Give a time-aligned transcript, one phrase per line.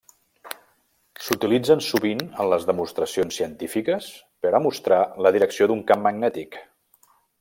[1.25, 4.09] S'utilitzen sovint en les demostracions científiques
[4.47, 6.59] per a mostrar la direcció d'un camp magnètic.